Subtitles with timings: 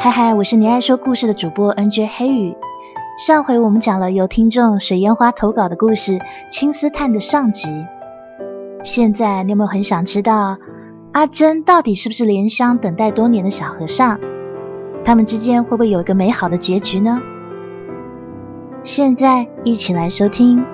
[0.00, 2.56] 嗨嗨，我是你爱说故事的主播 NJ 黑羽。
[3.26, 6.12] 上回我们讲了由听众水烟花投稿的故事
[6.52, 7.68] 《青丝探》的上集。
[8.84, 10.58] 现在你有没有很想知道
[11.10, 14.20] 阿珍到底是不是莲香等待多年的小和尚？
[15.04, 17.20] 他们之间会不会有一个美好的结局呢？
[18.84, 20.60] 现在一起来收听《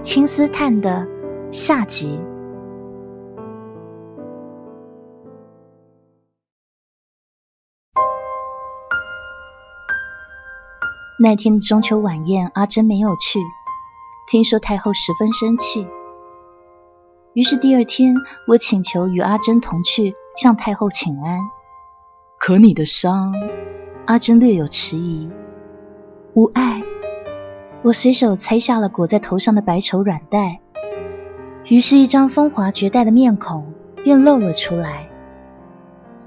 [0.00, 1.06] 青丝探》的
[1.50, 2.18] 下集。
[11.22, 13.40] 那天的中秋晚宴，阿珍没有去。
[14.26, 15.86] 听说太后十分生气，
[17.34, 18.14] 于是第二天，
[18.48, 21.50] 我请求与阿珍同去向太后请安。
[22.38, 23.34] 可你的伤，
[24.06, 25.28] 阿珍略有迟疑。
[26.32, 26.82] 无碍。
[27.82, 30.60] 我随手拆下了裹在头上的白绸软带，
[31.66, 35.10] 于是，一张风华绝代的面孔便露了出来。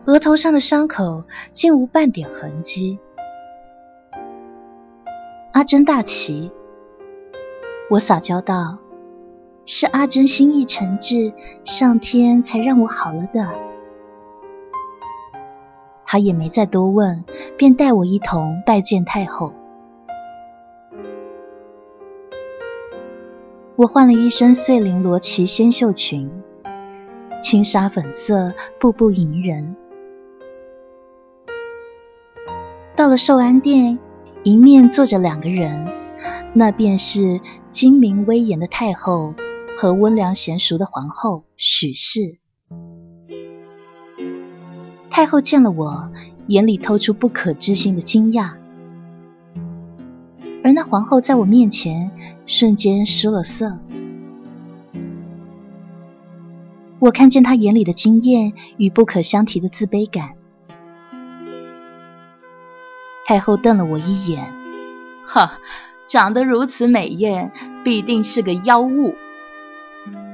[0.05, 2.99] 额头上的伤口竟无半点痕迹。
[5.53, 6.51] 阿珍大奇，
[7.87, 8.79] 我撒娇道
[9.67, 11.31] ：“是阿珍心意诚挚，
[11.63, 13.47] 上天才让我好了的。”
[16.03, 17.23] 他也没再多问，
[17.55, 19.53] 便带我一同拜见太后。
[23.75, 26.31] 我换了一身碎绫罗旗纤绣裙，
[27.43, 29.75] 轻纱粉色，步步迎人。
[32.95, 33.99] 到了寿安殿。
[34.43, 35.87] 迎面坐着两个人，
[36.53, 39.33] 那便是精明威严的太后
[39.77, 42.39] 和温良贤淑的皇后许氏。
[45.09, 46.09] 太后见了我，
[46.47, 48.55] 眼里透出不可置信的惊讶，
[50.61, 52.11] 而那皇后在我面前
[52.45, 53.79] 瞬间失了色。
[56.99, 60.35] 我看见她眼里的惊艳与不可相提的自卑感。
[63.25, 64.53] 太后瞪了我一眼，
[65.25, 65.59] 哈，
[66.05, 67.51] 长得如此美艳，
[67.83, 69.15] 必定是个妖物。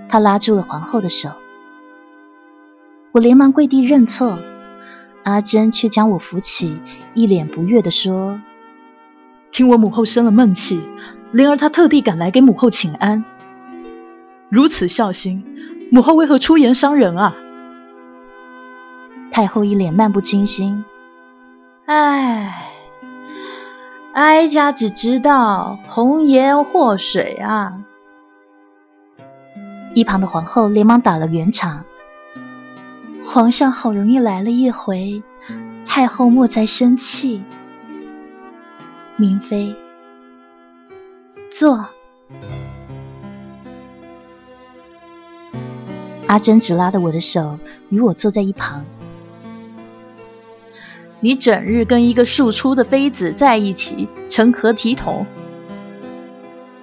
[0.07, 1.29] 她拉住了皇后的手，
[3.11, 4.39] 我连忙跪地认错，
[5.23, 6.79] 阿珍却将我扶起，
[7.13, 8.41] 一脸不悦地说
[9.51, 10.81] ：“听我母后生了闷气，
[11.31, 13.23] 灵儿她特地赶来给母后请安。
[14.49, 15.43] 如此孝心，
[15.91, 17.35] 母后为何出言伤人啊？”
[19.29, 20.83] 太后一脸漫不经心，
[21.85, 22.68] 唉。
[24.19, 27.85] 哀家只知道红颜祸水啊！
[29.93, 31.85] 一旁的皇后连忙打了圆场。
[33.25, 35.23] 皇上好容易来了一回，
[35.85, 37.45] 太后莫再生气。
[39.15, 39.77] 明妃，
[41.49, 41.85] 坐。
[46.27, 48.83] 阿珍只拉着我的手，与我坐在一旁。
[51.21, 55.25] 你整日跟一个庶出的妃子在一起，成何体统？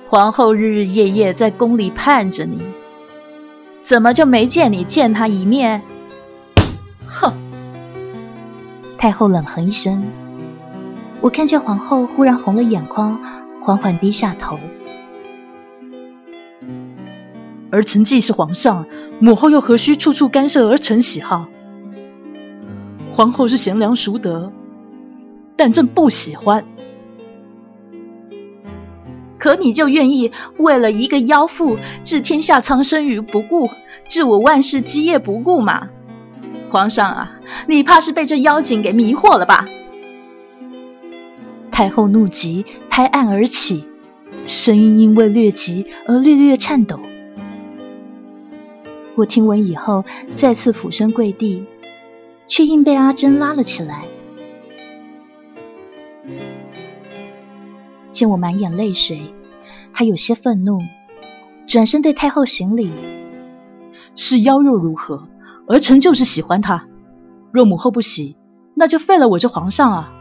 [0.08, 2.60] 皇后日日夜夜在宫里盼着你，
[3.82, 5.82] 怎么就没见你见她一面？
[7.06, 7.32] 哼！
[8.98, 10.04] 太后冷哼一声，
[11.22, 13.20] 我看见皇后忽然红了眼眶，
[13.62, 14.58] 缓缓低下头。
[17.70, 18.86] 儿臣既是皇上，
[19.18, 21.48] 母后又何须处处干涉儿臣喜好？
[23.16, 24.52] 皇后是贤良淑德，
[25.56, 26.66] 但朕不喜欢。
[29.38, 33.70] 可你就愿意为了一个妖妇，置天下苍生于不顾，
[34.06, 35.88] 置我万世基业不顾吗？
[36.68, 39.66] 皇上啊，你怕是被这妖精给迷惑了吧？
[41.70, 43.86] 太后怒极，拍案而起，
[44.44, 47.00] 声音因为略急而略略颤抖。
[49.14, 50.04] 我听闻以后，
[50.34, 51.64] 再次俯身跪地。
[52.46, 54.04] 却硬被阿珍拉了起来。
[58.10, 59.34] 见我满眼泪水，
[59.92, 60.78] 他有些愤怒，
[61.66, 62.90] 转身对太后行礼
[64.16, 65.28] ：“是妖又如何？
[65.68, 66.86] 儿臣就是喜欢她。
[67.52, 68.36] 若母后不喜，
[68.74, 70.12] 那就废了我这皇上啊！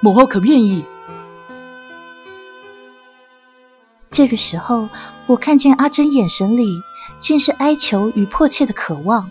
[0.00, 0.84] 母后可愿意？”
[4.10, 4.88] 这个时候，
[5.26, 6.66] 我看见阿珍眼神里
[7.18, 9.30] 竟是哀求与迫切的渴望。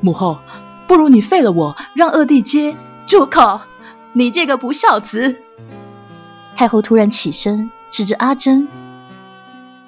[0.00, 0.38] 母后。
[0.86, 2.76] 不如你废了我，让二弟接。
[3.06, 3.60] 住口！
[4.12, 5.36] 你这个不孝子！
[6.56, 8.66] 太后突然起身，指着阿珍，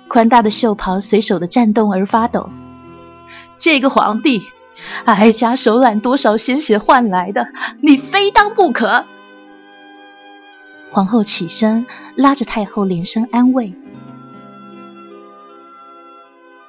[0.06, 2.49] 宽大的袖袍随手的颤动而发抖。
[3.56, 4.43] 这个皇帝，
[5.05, 7.49] 哀家手揽多少鲜血换来的，
[7.81, 9.05] 你非当不可！
[10.93, 13.75] 皇后起身，拉着太后连声安慰。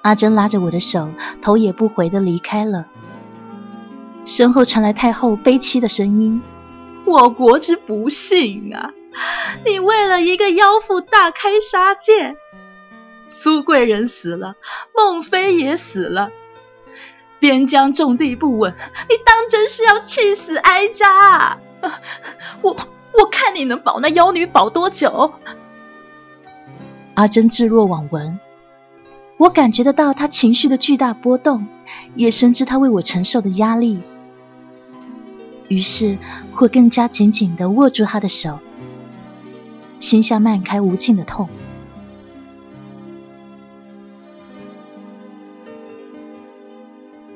[0.02, 1.10] 阿珍拉着我的手，
[1.44, 2.88] 头也不回的离开了。
[4.26, 6.42] 身后传来太后悲凄的声音
[7.06, 8.94] ：“我国之不幸啊！
[9.66, 12.38] 你为了一个妖妇大开杀戒，
[13.28, 14.56] 苏贵人死了，
[14.96, 16.32] 孟非也死了，
[17.40, 18.76] 边疆重地不稳，
[19.10, 21.62] 你当真是要气死哀家啊！
[22.62, 22.76] 我
[23.14, 25.34] 我看你能保那妖女保多久？
[27.16, 28.40] 阿珍置若罔闻，
[29.40, 31.66] 我感觉得到他情绪的巨大波动，
[32.14, 34.02] 也深知他为我承受的压力。
[35.70, 36.18] 于是，
[36.58, 38.60] 我更加紧紧的握住他的手，
[40.02, 41.48] 心下漫开无尽的痛。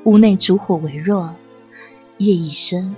[0.02, 1.34] 屋内烛火微弱，
[2.18, 2.94] 夜已深。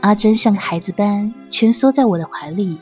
[0.00, 2.78] 阿珍像个孩子般蜷缩在我的怀里，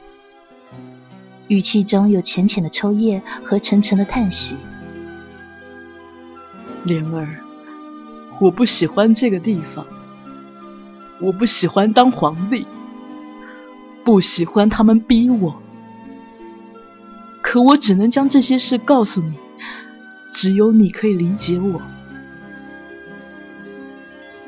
[1.51, 4.57] 语气中有浅浅的抽噎和沉沉的叹息。
[6.85, 7.41] 莲儿，
[8.39, 9.85] 我不喜欢这个地方，
[11.19, 12.65] 我不喜欢当皇帝，
[14.05, 15.61] 不喜欢他们逼我。
[17.43, 19.35] 可我只能将这些事告诉你，
[20.31, 21.83] 只有你可以理解我，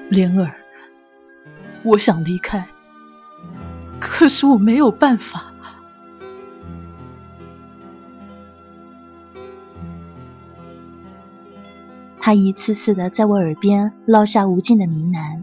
[0.08, 0.52] 莲儿。
[1.82, 2.68] 我想离开，
[3.98, 5.51] 可是我没有办法。
[12.24, 15.42] 他一次次的在我耳边落下无尽的呢喃，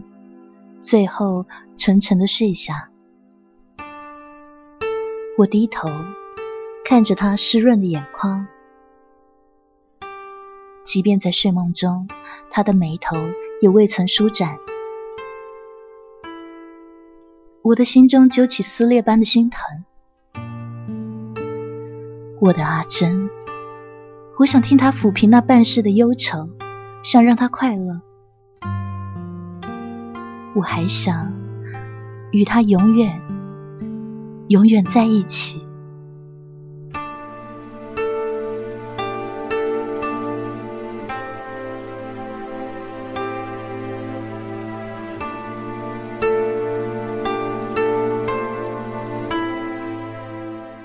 [0.80, 1.44] 最后
[1.76, 2.88] 沉沉的睡下。
[5.36, 5.90] 我低头
[6.82, 8.46] 看着他湿润的眼眶，
[10.82, 12.08] 即便在睡梦中，
[12.48, 13.14] 他的眉头
[13.60, 14.56] 也未曾舒展。
[17.60, 19.84] 我的心中揪起撕裂般的心疼。
[22.40, 23.28] 我的阿珍，
[24.38, 26.48] 我想听他抚平那半世的忧愁，
[27.02, 28.00] 想让他快乐。
[30.54, 31.32] 我还想
[32.30, 33.22] 与他永远、
[34.48, 35.62] 永远在一起。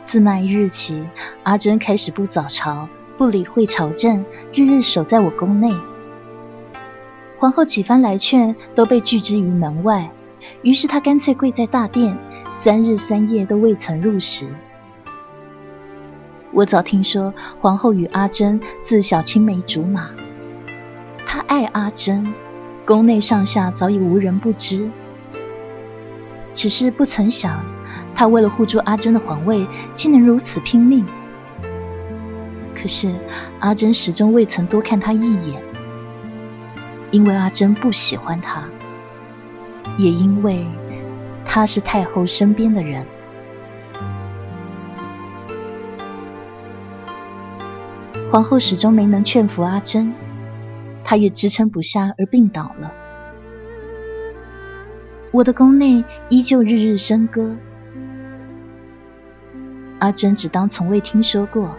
[0.03, 1.03] 自那一日起，
[1.43, 2.87] 阿珍开始不早朝，
[3.17, 4.23] 不理会朝政，
[4.53, 5.75] 日日守在我宫内。
[7.37, 10.11] 皇后几番来劝，都被拒之于门外。
[10.61, 12.17] 于是她干脆跪在大殿，
[12.49, 14.47] 三日三夜都未曾入食。
[16.51, 20.09] 我早听说皇后与阿珍自小青梅竹马，
[21.25, 22.33] 她爱阿珍，
[22.85, 24.89] 宫内上下早已无人不知。
[26.53, 27.65] 只是不曾想。
[28.15, 31.05] 他为了护住阿珍的皇位，竟能如此拼命。
[32.73, 33.13] 可是
[33.59, 35.61] 阿珍始终未曾多看他一眼，
[37.11, 38.67] 因为阿珍不喜欢他，
[39.97, 40.67] 也因为
[41.45, 43.05] 他是太后身边的人。
[48.31, 50.13] 皇后始终没能劝服阿珍，
[51.05, 52.91] 她也支撑不下而病倒了。
[55.31, 57.55] 我的宫内依旧日日笙歌。
[59.99, 61.77] 阿珍只当从未听说过，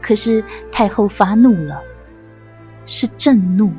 [0.00, 1.82] 可是太后发怒了，
[2.86, 3.72] 是震怒。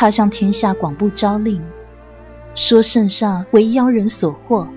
[0.00, 1.60] 他向天下广布诏令，
[2.54, 4.68] 说圣上为妖人所惑，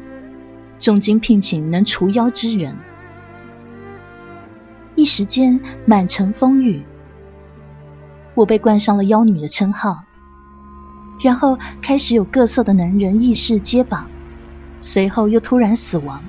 [0.79, 2.75] 重金聘请能除妖之人。
[4.95, 6.81] 一时间满城风雨，
[8.33, 10.05] 我被冠上了妖女的称号，
[11.23, 14.07] 然后开始有各色的能人异士接榜。
[14.81, 16.23] 随后又突然死亡，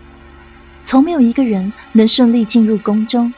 [0.84, 3.32] 从没有一个人能顺利进入宫中。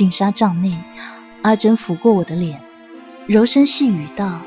[0.00, 0.72] 锦纱帐内，
[1.42, 2.62] 阿珍抚过我的脸，
[3.26, 4.40] 柔声细语道：“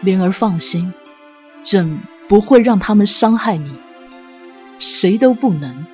[0.00, 0.94] 莲儿放心，
[1.62, 1.98] 朕
[2.30, 3.78] 不会让他们伤害你，
[4.78, 5.84] 谁都不能。”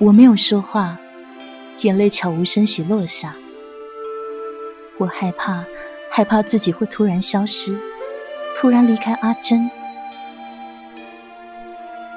[0.00, 0.98] 我没有说话。
[1.82, 3.36] 眼泪悄无声息落下，
[4.98, 5.64] 我害怕，
[6.10, 7.78] 害怕自己会突然消失，
[8.56, 9.70] 突然离开阿珍。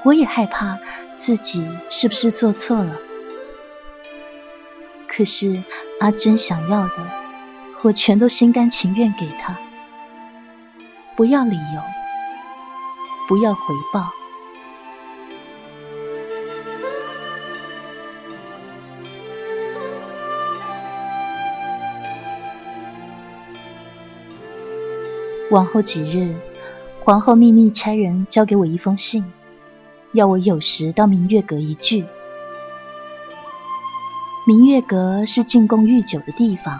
[0.05, 0.79] 我也害怕
[1.15, 2.97] 自己是不是做错了。
[5.17, 5.63] 可是
[5.99, 6.93] 阿珍想要的，
[7.81, 9.57] 我全都心甘情愿给她。
[11.15, 11.81] 不要理由，
[13.27, 14.11] 不要回报。
[25.49, 26.35] 往后几日，
[27.03, 29.25] 皇后秘密差人交给我一封信，
[30.11, 32.05] 要我有时到明月阁一聚。
[34.47, 36.79] 明月阁是进贡御酒的地方，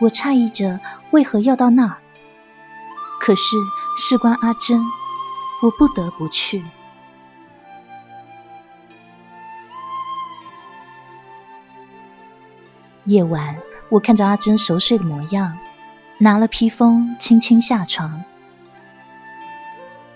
[0.00, 0.80] 我诧异着
[1.12, 1.98] 为何要到那儿。
[3.20, 3.56] 可是
[3.96, 4.82] 事关阿珍，
[5.62, 6.64] 我不得不去。
[13.04, 13.54] 夜晚，
[13.88, 15.56] 我看着阿珍熟睡的模样，
[16.18, 18.24] 拿了披风，轻轻下床。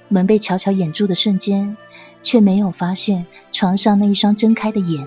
[0.08, 1.76] 门被悄悄掩住的瞬间，
[2.20, 5.06] 却没有发现床上那一双睁开的眼。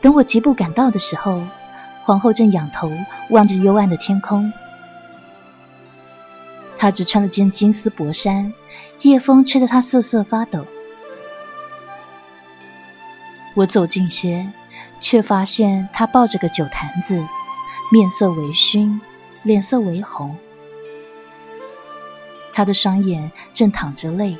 [0.00, 1.42] 等我疾步赶到的时候，
[2.04, 2.90] 皇后正仰头
[3.30, 4.52] 望着幽暗的天空。
[6.78, 8.54] 她只穿了件金丝薄衫，
[9.02, 10.64] 夜风吹得她瑟瑟发抖。
[13.54, 14.52] 我走近些，
[15.00, 17.24] 却发现她抱着个酒坛子，
[17.90, 19.00] 面色微醺，
[19.42, 20.36] 脸色微红。
[22.52, 24.36] 她的双眼正淌着泪，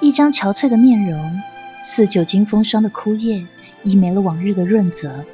[0.00, 1.40] 一张憔悴的面容，
[1.84, 3.46] 似久经风霜的枯叶。
[3.84, 5.26] 已没了往日的润泽。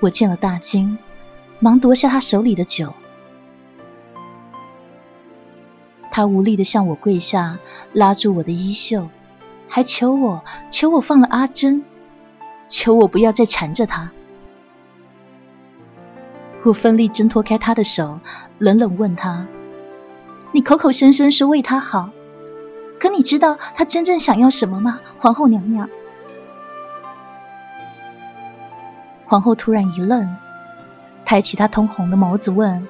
[0.00, 0.98] 我见了大惊，
[1.60, 2.92] 忙夺下他手里的酒。
[6.10, 7.60] 他无力的向我跪下，
[7.92, 9.08] 拉住我的衣袖，
[9.68, 11.84] 还求我，求我放了阿珍，
[12.66, 14.10] 求我不要再缠着他。
[16.64, 18.18] 我奋力挣脱开他的手，
[18.58, 19.46] 冷冷问他
[20.50, 22.10] ：“你口口声声说为他好。”
[22.98, 25.88] 可你知道他真正想要什么吗，皇后娘娘？
[29.26, 30.36] 皇后突然一愣，
[31.24, 32.86] 抬起她通红的眸子问：“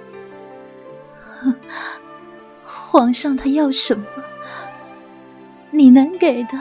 [2.64, 4.04] 皇上他要什么？
[5.70, 6.58] 你能给的，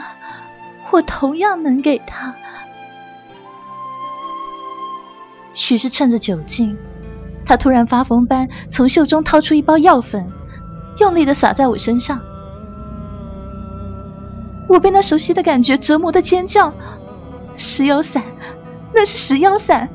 [0.90, 2.34] 我同样能给他。”
[5.52, 6.76] 许是趁着酒劲，
[7.44, 10.30] 他突然发疯般从袖中掏出一包药粉，
[11.00, 12.20] 用力的撒在我身上。
[14.68, 16.72] 我被那熟悉的感觉折磨的尖叫，
[17.56, 18.22] 石妖伞，
[18.94, 19.88] 那是石妖伞。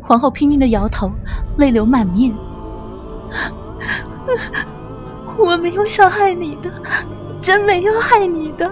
[0.00, 1.10] 皇后拼命的摇头，
[1.56, 2.34] 泪流满面。
[5.38, 6.70] 我没有想害你的，
[7.40, 8.70] 真没有害你的。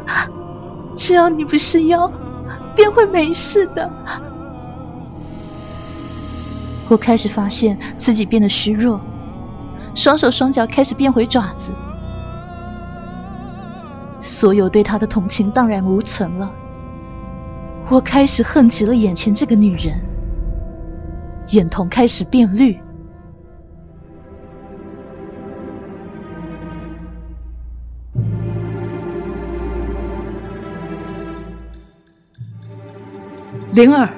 [0.96, 2.10] 只要你不是妖，
[2.76, 3.90] 便会没事的。
[6.88, 9.00] 我开始发现自己变得虚弱，
[9.94, 11.72] 双手双脚开始变回爪子。
[14.20, 16.52] 所有对他的同情荡然无存了。
[17.88, 20.00] 我开始恨极了眼前这个女人，
[21.48, 22.78] 眼瞳开始变绿。
[33.72, 34.10] 灵儿，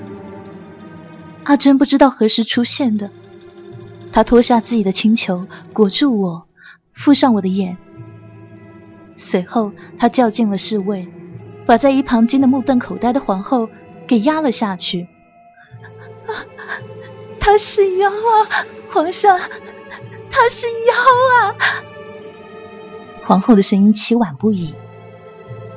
[1.45, 3.11] 阿珍不知道何时出现的，
[4.11, 6.47] 她脱下自己的青裘裹住我，
[6.93, 7.77] 附上我的眼。
[9.23, 11.07] 随后，他叫进了侍卫，
[11.64, 13.71] 把在一旁惊得目瞪口呆的皇后
[14.07, 15.09] 给压了下去。
[17.41, 19.38] 他是妖啊，皇上，
[20.31, 20.95] 他是妖
[21.35, 21.57] 啊！
[23.25, 24.75] 皇后的声音凄婉不已。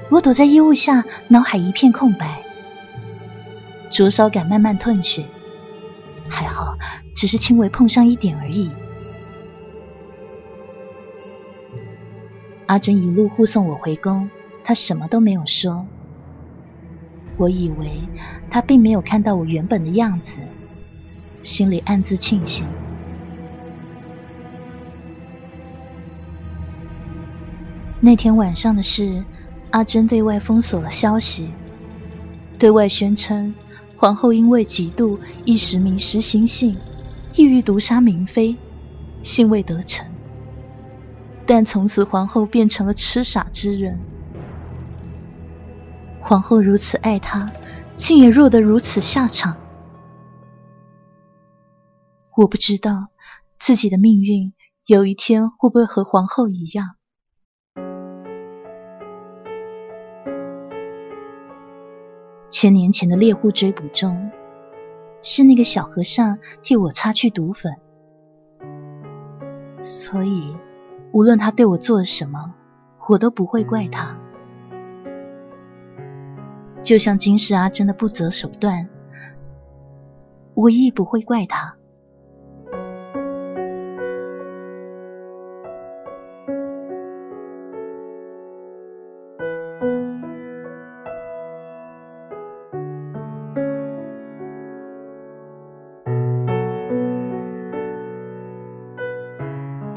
[0.10, 2.44] 我躲在衣物下，脑海一片空白，
[3.90, 5.26] 灼烧感慢慢褪去，
[6.30, 6.78] 还好，
[7.16, 8.72] 只是轻微碰伤一点而已。
[12.68, 14.30] 阿珍一路护送我回宫，
[14.64, 15.86] 她什么都没有说。
[17.38, 18.02] 我以为
[18.50, 20.40] 她并没有看到我原本的样子，
[21.44, 22.66] 心里暗自庆幸。
[28.00, 29.24] 那天晚上的事，
[29.70, 31.52] 阿珍对外封锁了消息，
[32.58, 33.54] 对外宣称
[33.98, 36.76] 皇后因为嫉妒，一时迷失心性，
[37.36, 38.58] 意欲毒杀明妃，
[39.22, 40.08] 幸未得逞。
[41.48, 44.00] 但从此，皇后变成了痴傻之人。
[46.20, 47.52] 皇后如此爱他，
[47.96, 49.58] 竟也落得如此下场。
[52.36, 53.10] 我不知道
[53.60, 54.54] 自己的命运
[54.88, 56.96] 有一天会不会和皇后一样。
[62.50, 64.32] 千年前的猎户追捕中，
[65.22, 67.76] 是那个小和尚替我擦去毒粉，
[69.84, 70.56] 所以。
[71.16, 72.54] 无论他对我做了什么，
[73.08, 74.18] 我都不会怪他。
[76.84, 78.90] 就像今世阿珍的不择手段，
[80.56, 81.75] 我亦不会怪他。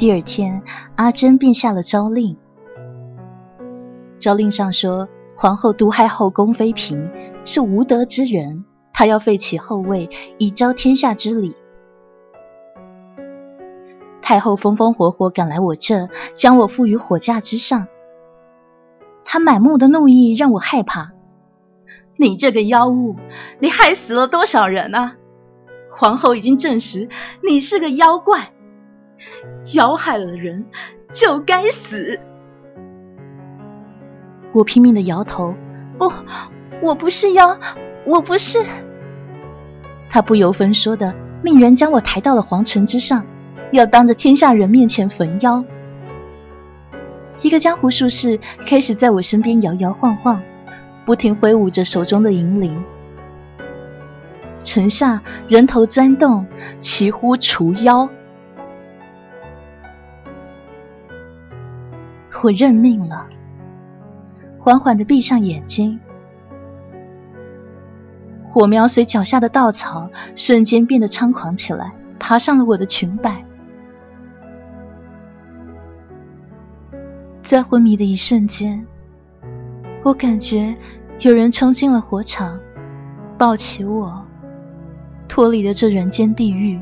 [0.09, 0.62] 第二天，
[0.97, 2.38] 阿珍便下了诏令。
[4.19, 7.11] 诏令上说，皇后毒害后宫妃嫔，
[7.45, 11.55] 是无德之人，她要废其后位，以昭天下之礼。
[14.23, 17.87] 太后风风火火赶来我这，将我缚于火架之上。
[19.27, 21.12] 她满目的怒意让我害怕。
[22.17, 23.17] 你这个妖物，
[23.59, 25.17] 你害死了多少人啊？
[25.93, 27.11] 皇后已经证实
[27.47, 28.55] 你是个妖怪。
[29.75, 30.67] 妖害了人，
[31.11, 32.21] 就该死！
[34.53, 35.55] 我拼命的摇头，
[35.99, 36.11] 不，
[36.81, 37.59] 我不是妖，
[38.07, 38.65] 我不是。
[40.09, 43.27] 他不由分说的命人将我抬到了皇城之上，
[43.73, 45.65] 要当着天下人面前焚妖。
[47.43, 50.43] 一个江湖术士开始在我身边摇摇晃晃，
[51.05, 52.83] 不停挥舞着手中的银铃。
[54.65, 56.47] 城下人头钻动，
[56.81, 58.09] 齐呼除妖。
[62.42, 63.26] 我认命了，
[64.61, 65.99] 缓缓的闭上眼睛，
[68.49, 73.45] 火苗随脚下的稻草瞬间变得猖狂起来，爬上了我的裙摆。
[77.42, 78.87] 在昏迷的一瞬间，
[80.04, 80.76] 我感觉
[81.21, 82.61] 有人冲进了火场，
[83.37, 84.25] 抱起我，
[85.26, 86.80] 脱离了这人间地狱。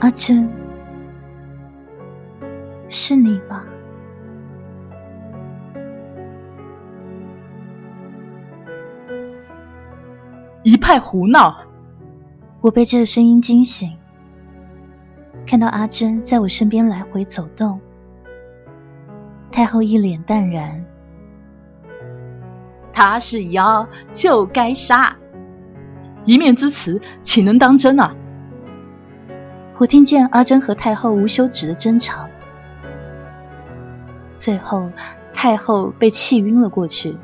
[0.00, 0.61] 阿珍。
[2.92, 3.64] 是你吧？
[10.62, 11.56] 一派胡闹！
[12.60, 13.96] 我被这个声音惊醒，
[15.46, 17.80] 看到阿珍在我身边来回走动。
[19.50, 20.84] 太后一脸淡然
[22.92, 25.16] ：“他是妖，就该杀。
[26.26, 28.14] 一面之词，岂能当真啊？”
[29.78, 32.28] 我听见阿珍和太后无休止的争吵。
[34.36, 34.90] 最后，
[35.32, 37.16] 太后被气晕了过去。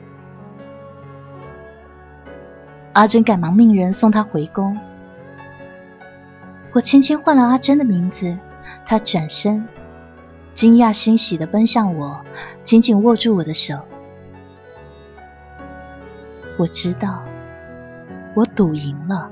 [2.92, 4.79] 阿珍赶忙命人送她回宫。
[6.73, 8.38] 我轻轻唤了阿珍的名字，
[8.85, 9.68] 她转身，
[10.55, 12.21] 惊讶欣喜的奔向我，
[12.62, 13.81] 紧紧握住我的手。
[16.57, 17.23] 我知道，
[18.35, 19.31] 我赌赢了。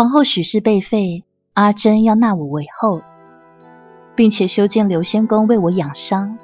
[0.00, 3.02] 皇后许氏被废，阿珍要纳我为后，
[4.14, 6.38] 并且修建刘仙宫为我养伤。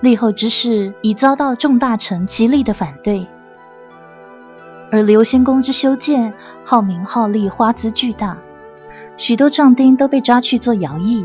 [0.00, 3.28] 立后之事已遭到众大臣极力的反对，
[4.90, 8.38] 而刘仙宫之修建耗名耗力，花资巨大，
[9.16, 11.24] 许多壮丁都被抓去做徭役，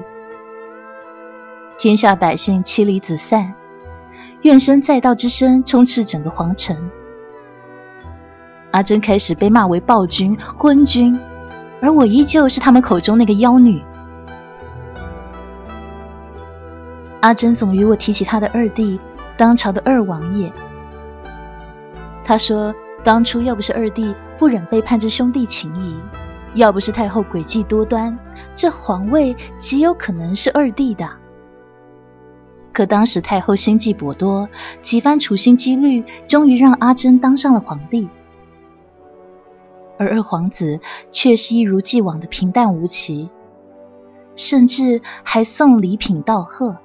[1.80, 3.56] 天下百姓妻离子散，
[4.44, 6.92] 怨声载道之声充斥整个皇城。
[8.78, 11.20] 阿珍开始被骂为暴君、昏君，
[11.82, 13.82] 而我依旧是他们口中那个妖女。
[17.22, 19.00] 阿珍总与我提起他的二弟，
[19.36, 20.54] 当朝的二王爷。
[22.24, 25.98] 他说，当初要不是二弟不忍背叛这兄弟情谊，
[26.54, 28.20] 要不是太后诡计多端，
[28.54, 31.10] 这皇位极有可能是二弟的。
[32.72, 34.48] 可当时太后心计颇多，
[34.84, 38.08] 几番处心积虑，终于让阿珍当上了皇帝。
[39.98, 40.80] 而二皇子
[41.12, 43.30] 却是一如既往的平淡无奇，
[44.36, 46.78] 甚至还送礼品道贺。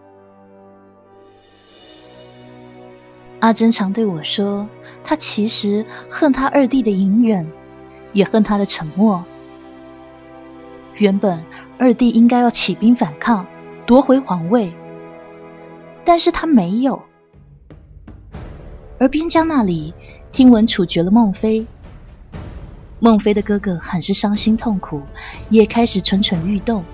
[3.41, 4.69] 阿珍常对我说，
[5.03, 7.51] 他其实恨他二弟的隐忍，
[8.13, 9.25] 也恨他的沉默。
[10.97, 11.43] 原本
[11.77, 13.47] 二弟应该要起兵反抗，
[13.85, 14.73] 夺回皇位，
[16.05, 17.03] 但是他没有。
[19.01, 19.93] 而边疆那里，
[20.31, 21.67] 听闻处决了孟非。
[23.05, 25.03] 孟非的哥哥很是伤心痛苦，
[25.49, 26.85] 也开始蠢蠢欲动，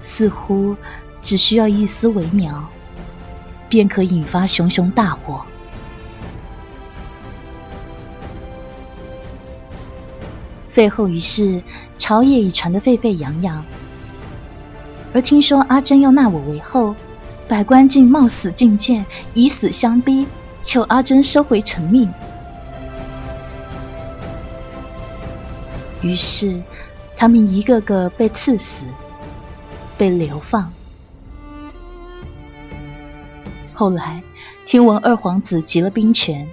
[0.00, 0.74] 似乎
[1.22, 2.68] 只需要一丝微苗，
[3.68, 5.42] 便可引发熊熊大火。
[10.68, 11.62] 废后一事，
[11.96, 13.64] 朝野已传得沸沸扬扬，
[15.14, 16.96] 而听说阿珍要纳我为后，
[17.46, 20.26] 百官竟冒死进谏，以死相逼，
[20.60, 22.12] 求阿珍收回成命。
[26.02, 26.62] 于是，
[27.16, 28.86] 他们一个个被赐死，
[29.98, 30.72] 被流放。
[33.74, 34.22] 后来，
[34.64, 36.48] 听闻二皇子集了兵权，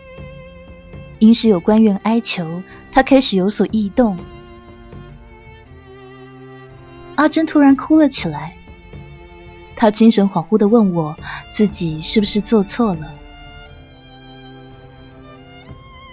[1.19, 4.17] 因是有官员哀求，他开始有所异动。
[7.15, 8.57] 阿珍突然哭了起来，
[9.75, 11.17] 他精神恍惚的问我
[11.49, 13.11] 自己是不是做错了。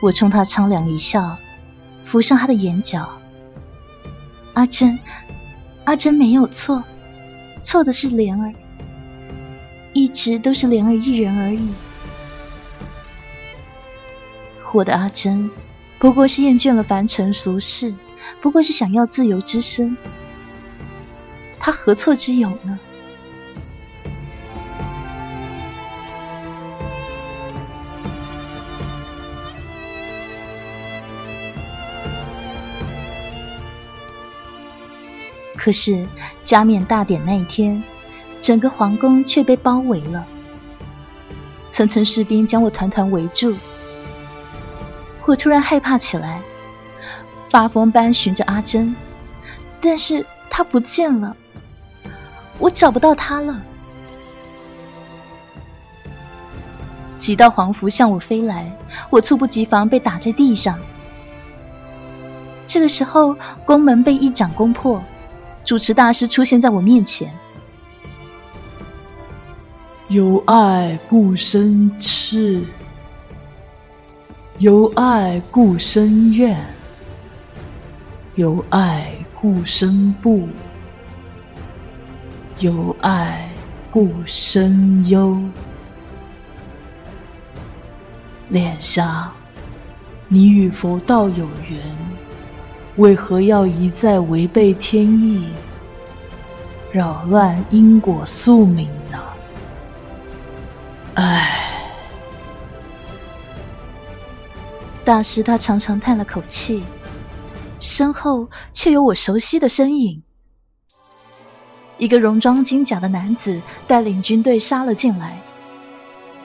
[0.01, 1.37] 我冲他苍凉一笑，
[2.03, 3.20] 扶上他的眼角。
[4.54, 4.98] 阿珍，
[5.84, 6.84] 阿珍没有错，
[7.60, 8.54] 错的是莲儿，
[9.92, 11.68] 一直都是莲儿一人而已。
[14.72, 15.50] 我的阿珍，
[15.98, 17.94] 不过是厌倦了凡尘俗世，
[18.40, 19.96] 不过是想要自由之身。
[21.58, 22.78] 他何错之有呢？
[35.64, 36.07] 可是
[36.44, 37.83] 加冕大典那一天，
[38.38, 40.27] 整个皇宫却被包围了，
[41.70, 43.57] 层层士兵将我团团围住。
[45.24, 46.42] 我突然害怕起来，
[47.46, 48.94] 发疯般寻着阿珍，
[49.81, 51.35] 但是她不见了，
[52.59, 53.59] 我找不到她了。
[57.16, 58.70] 几道黄符向我飞来，
[59.09, 60.79] 我猝不及防被打在地上。
[62.66, 65.03] 这个时候，宫门被一掌攻破，
[65.64, 67.33] 主持大师出现在我面前。
[70.09, 72.62] 有爱故生痴。
[74.59, 76.64] 有爱故生怨，
[78.37, 80.46] 有爱故生怖，
[82.61, 83.50] 有爱
[83.90, 85.37] 故生忧。
[88.48, 89.33] 莲香，
[90.29, 91.96] 你与佛道有缘，
[92.96, 95.48] 为何要一再违背天意，
[96.92, 99.18] 扰乱因果宿命呢？
[101.14, 101.61] 唉。
[105.04, 106.85] 大师他长长叹了口气，
[107.80, 110.22] 身后却有我熟悉的身影。
[111.98, 115.40] 一个戎装金甲的男子带领军队杀了进来，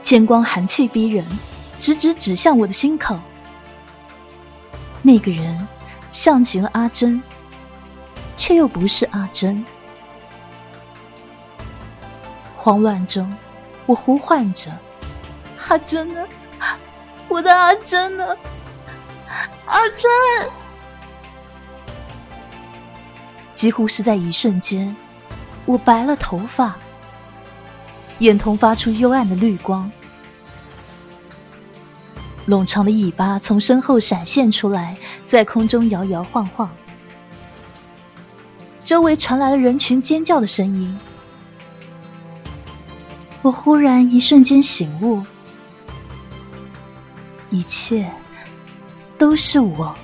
[0.02, 1.24] 剑光寒气逼人，
[1.80, 3.20] 直直指向我的心口。
[5.02, 5.68] 那个人
[6.12, 7.22] 像极了阿珍，
[8.36, 9.66] 却又不是阿珍。
[12.56, 13.34] 慌乱中，
[13.86, 14.72] 我呼唤着
[15.68, 16.28] ：“阿珍呢？”
[17.30, 18.36] 我的阿珍呢？
[19.66, 20.10] 阿珍！
[23.56, 24.96] 几乎是在一瞬间，
[25.66, 26.76] 我白了头发，
[28.18, 29.92] 眼瞳发出幽暗的绿光，
[32.48, 36.70] 冗长的尾巴从身后闪现出来，在空中摇摇晃晃。
[38.84, 40.98] 周围传来了人群尖叫的声音，
[43.44, 45.24] 我忽然一瞬间醒悟。
[47.52, 48.10] 一切
[49.18, 49.96] 都是我，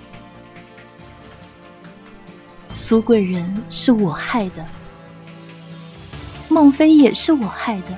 [2.71, 4.65] 苏贵人是我害的，
[6.47, 7.97] 孟非也是我害的，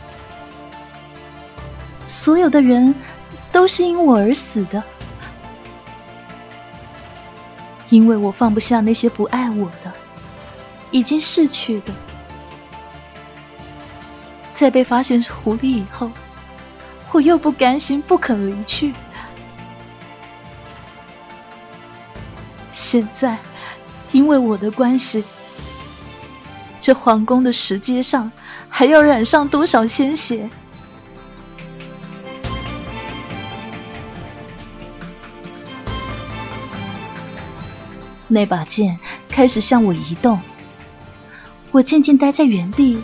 [2.05, 2.93] 所有的人
[3.57, 4.83] 都是因我而死的，
[7.89, 9.91] 因为我放不下那些不爱我的、
[10.91, 11.91] 已经逝去的，
[14.53, 16.11] 在被发现是狐狸以后，
[17.11, 18.93] 我又不甘心，不肯离去。
[22.71, 23.39] 现在，
[24.11, 25.23] 因为我的关系，
[26.79, 28.31] 这皇宫的石阶上
[28.69, 30.47] 还要染上多少鲜血？
[38.27, 40.39] 那把剑开始向我移动，
[41.71, 43.01] 我静静待在原地，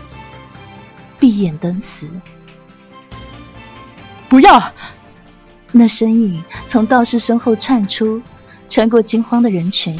[1.20, 2.10] 闭眼等死。
[4.30, 4.72] 不要！
[5.72, 8.22] 那身影从道士身后窜出。
[8.70, 10.00] 穿过惊慌的人群，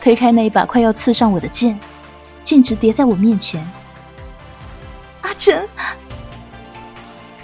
[0.00, 1.78] 推开那一把快要刺上我的剑，
[2.42, 3.62] 径直叠在我面前。
[5.20, 5.68] 阿珍，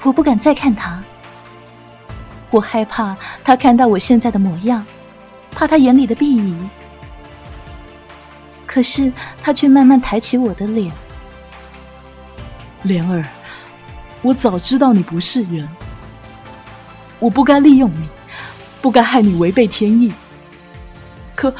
[0.02, 1.02] 我不敢再看他，
[2.50, 3.14] 我害怕
[3.44, 4.86] 他看到我现在的模样，
[5.50, 6.56] 怕他眼里的鄙夷。
[8.76, 9.10] 可是
[9.42, 10.92] 他却慢慢抬起我的脸，
[12.82, 13.24] 莲儿，
[14.20, 15.66] 我早知道你不是人，
[17.18, 18.06] 我不该利用你，
[18.82, 20.12] 不该害你违背天意。
[21.34, 21.54] 可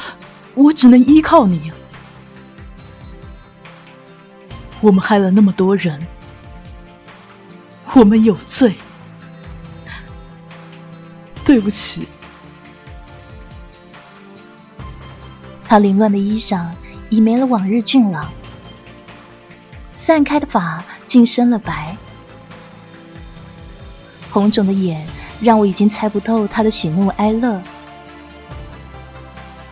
[0.53, 1.71] 我只能依靠你。
[4.79, 6.05] 我们害了那么多人，
[7.93, 8.75] 我们有罪，
[11.43, 12.07] 对不起。
[15.63, 16.67] 他凌乱的衣裳
[17.09, 18.31] 已没了往日俊朗，
[19.91, 21.95] 散开的发竟生了白，
[24.29, 25.07] 红肿的眼
[25.41, 27.61] 让我已经猜不透他的喜怒哀乐。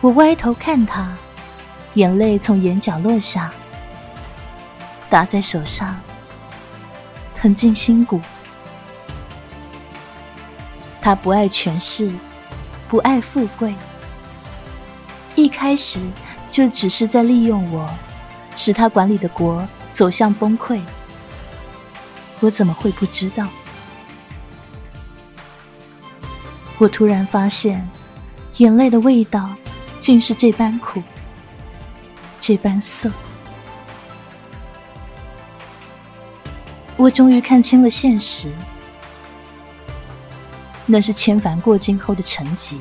[0.00, 1.14] 我歪头看他，
[1.94, 3.52] 眼泪从眼角落下，
[5.10, 5.94] 打在手上，
[7.34, 8.20] 疼进心骨。
[11.02, 12.10] 他不爱权势，
[12.88, 13.74] 不爱富贵，
[15.34, 16.00] 一开始
[16.50, 17.88] 就只是在利用我，
[18.54, 20.80] 使他管理的国走向崩溃。
[22.40, 23.46] 我怎么会不知道？
[26.78, 27.88] 我突然发现，
[28.58, 29.54] 眼泪的味道
[29.98, 31.02] 竟是这般苦，
[32.38, 33.10] 这般涩。
[36.98, 38.52] 我终于看清了现实，
[40.84, 42.76] 那是千帆过尽后的沉寂。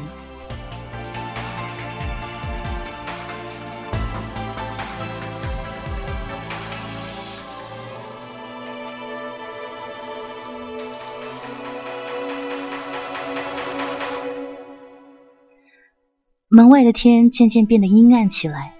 [16.56, 18.76] 门外的天渐渐变得阴暗起来，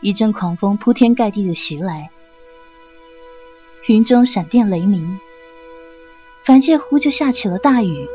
[0.00, 2.10] 一阵狂风铺天盖地的袭来。
[3.88, 5.18] 云中闪电雷鸣，
[6.44, 8.06] 凡介乎就下起了大雨。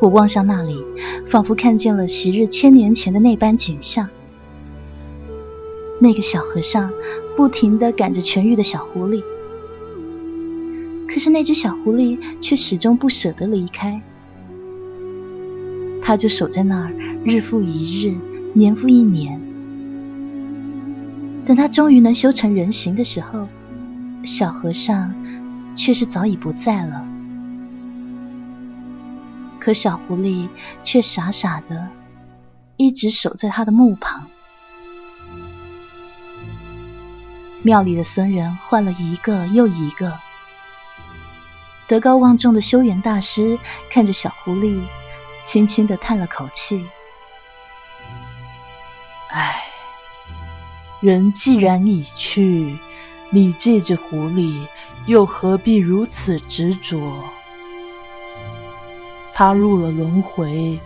[0.00, 0.82] 我望向那里，
[1.26, 4.08] 仿佛看见了昔日千年前的那般景象。
[6.00, 6.90] 那个小和尚
[7.36, 9.22] 不停的赶着痊愈的小狐狸，
[11.08, 14.00] 可是那只小狐狸却始终不舍得离开，
[16.08, 16.90] 他就守在那儿，
[17.22, 18.16] 日复一日，
[18.54, 19.38] 年复一年。
[21.44, 23.46] 等他终于能修成人形的时候，
[24.24, 25.14] 小和尚
[25.74, 27.06] 却是早已不在了。
[29.60, 30.48] 可小狐狸
[30.82, 31.88] 却傻傻的
[32.78, 34.28] 一直守在他的墓旁。
[37.62, 40.14] 庙里的僧人换了一个又一个，
[41.86, 43.58] 德高望重的修缘大师
[43.90, 44.80] 看着小狐狸，
[45.48, 46.86] 轻轻的叹了口气
[49.32, 49.64] ：“唉。”
[51.00, 52.78] 人既然已去，
[53.30, 54.66] 你这只狐狸
[55.06, 57.24] 又何必如此执着？
[59.32, 60.78] 他入了轮回，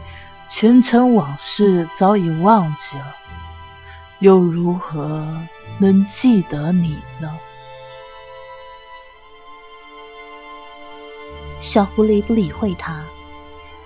[0.48, 3.16] 前尘往事早已忘记了，
[4.20, 5.26] 又如何
[5.80, 7.36] 能记得你呢？
[11.60, 13.02] 小狐狸不理会他，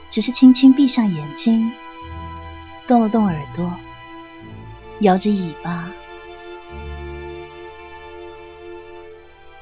[0.09, 1.73] 只是轻轻闭上眼睛，
[2.87, 3.73] 动了动耳朵，
[5.01, 5.90] 摇着尾巴。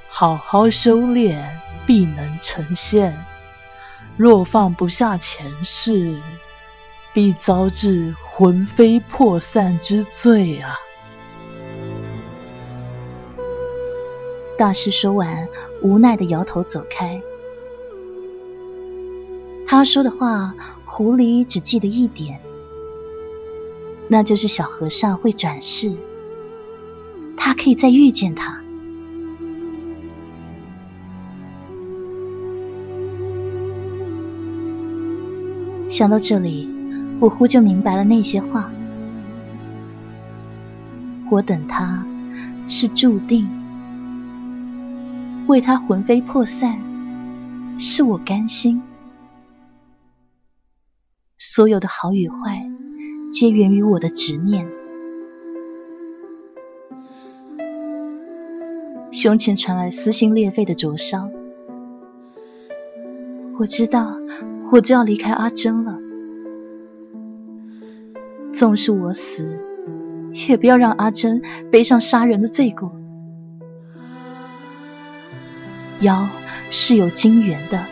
[0.07, 3.17] 好好修炼，必能成仙。
[4.17, 6.17] 若放不下前世，
[7.13, 10.79] 必遭致魂飞魄散之罪啊！
[14.57, 15.49] 大师说完，
[15.83, 17.21] 无奈的摇头走开。
[19.77, 22.41] 他说的话，狐狸只记得一点，
[24.07, 25.97] 那就是小和尚会转世，
[27.37, 28.61] 他可以再遇见他。
[35.89, 36.73] 想到这里，
[37.19, 38.71] 我忽就明白了那些话。
[41.31, 42.07] 我等他
[42.65, 43.49] 是注定，
[45.49, 46.79] 为他魂飞魄散
[47.77, 48.81] 是我甘心。
[51.47, 52.71] 所有的好与坏，
[53.31, 54.67] 皆源于我的执念。
[59.13, 61.29] 胸前传来撕心裂肺的灼烧，
[63.59, 64.17] 我知道。
[64.73, 65.99] 我就要离开阿珍了，
[68.51, 69.61] 纵使我死，
[70.49, 72.91] 也不要让阿珍背上杀人的罪过。
[76.01, 76.27] 妖
[76.71, 77.85] 是有金元的，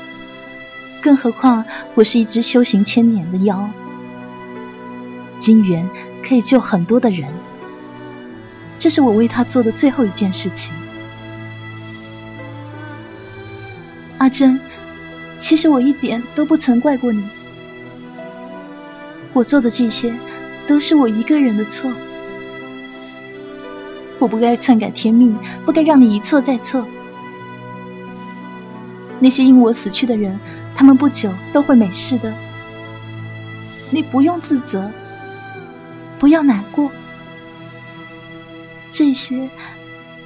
[1.02, 3.68] 更何况我是一只修行千年的妖，
[5.38, 5.90] 金元
[6.22, 7.32] 可以救很多的人，
[8.78, 10.72] 这是我为他做的最后一件事情。
[14.18, 14.58] 阿珍。
[15.40, 17.28] 其实我一点都不曾怪过你，
[19.32, 20.14] 我做的这些
[20.68, 21.92] 都是我一个人的错。
[24.20, 26.86] 我不该篡改天命，不该让你一错再错。
[29.18, 30.38] 那些因我死去的人，
[30.74, 32.32] 他们不久都会没事的。
[33.90, 34.90] 你不用自责，
[36.18, 36.90] 不要难过，
[38.90, 39.50] 这些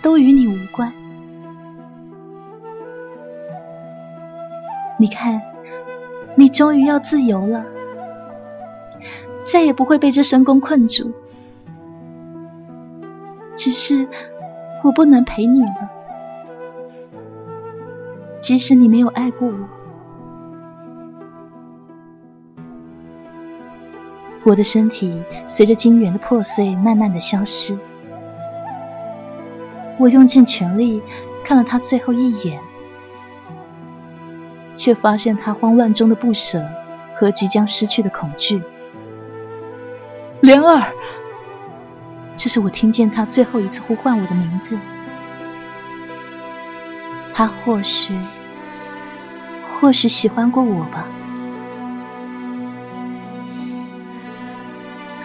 [0.02, 0.92] 都与你无关。
[4.98, 5.42] 你看，
[6.36, 7.64] 你终于要自由了，
[9.44, 11.12] 再也不会被这深宫困住。
[13.54, 14.08] 只是
[14.84, 15.90] 我不能陪你了，
[18.40, 19.68] 即使你没有爱过我。
[24.46, 27.76] 我的身体随着晶元的破碎，慢慢的消失。
[29.98, 31.02] 我用尽全力
[31.42, 32.60] 看了他最后一眼，
[34.76, 36.64] 却发现他慌乱中的不舍
[37.16, 38.62] 和即将失去的恐惧。
[40.42, 40.92] 莲儿，
[42.36, 44.78] 这是我听见他最后一次呼唤我的名字。
[47.34, 48.16] 他或许，
[49.80, 51.08] 或许喜欢过我吧。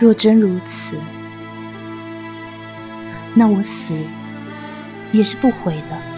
[0.02, 0.98] 若真如此，
[3.36, 3.96] 那我死
[5.12, 6.11] 也是不悔的。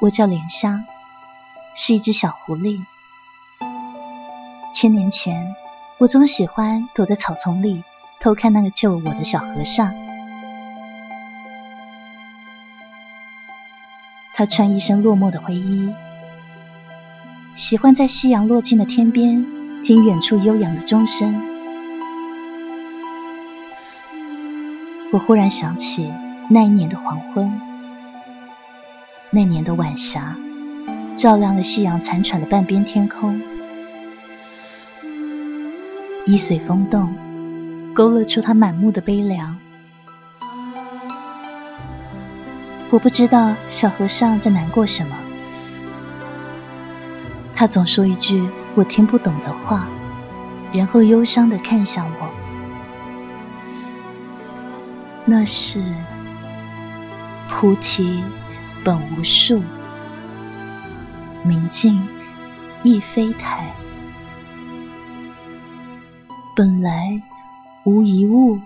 [0.00, 0.86] 我叫莲香，
[1.74, 2.82] 是一只小狐狸。
[4.72, 5.54] 千年前，
[5.98, 7.84] 我总喜欢躲在草丛里
[8.18, 9.94] 偷看那个救我的小和尚。
[14.32, 15.94] 他穿一身落寞的灰衣，
[17.54, 19.44] 喜欢在夕阳落尽的天边
[19.82, 21.42] 听远处悠扬的钟声。
[25.12, 26.10] 我忽然想起
[26.48, 27.69] 那一年的黄昏。
[29.32, 30.36] 那年的晚霞，
[31.14, 33.40] 照亮了夕阳残喘的半边天空，
[36.26, 37.14] 衣随风动，
[37.94, 39.56] 勾勒出他满目的悲凉。
[42.90, 45.16] 我不知道小和尚在难过什么，
[47.54, 49.86] 他总说一句我听不懂的话，
[50.72, 52.28] 然后忧伤的看向我。
[55.24, 55.80] 那是
[57.48, 58.24] 菩提。
[58.82, 59.62] 本无树，
[61.44, 62.08] 明镜
[62.82, 63.74] 亦非台。
[66.56, 67.20] 本来
[67.84, 68.58] 无一物，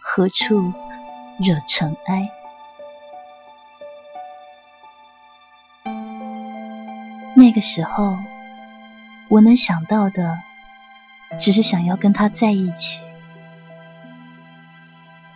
[0.00, 0.72] 何处
[1.38, 2.28] 惹尘埃？
[7.36, 8.16] 那个时候，
[9.28, 10.36] 我能想到的，
[11.38, 13.02] 只是想要跟他在一起，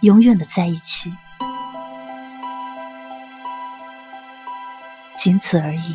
[0.00, 1.14] 永远的在一起。
[5.20, 5.94] 仅此而已。